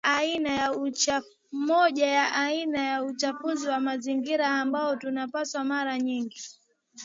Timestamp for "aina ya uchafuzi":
2.33-3.67